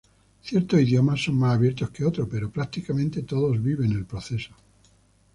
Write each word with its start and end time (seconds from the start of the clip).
Ciertos 0.41 0.79
idiomas 0.81 1.21
son 1.25 1.35
más 1.37 1.53
abiertos 1.53 1.91
que 1.91 2.03
otros, 2.03 2.27
pero 2.27 2.49
prácticamente 2.49 3.21
todos 3.21 3.61
viven 3.61 3.91
el 3.91 4.07
proceso. 4.07 4.49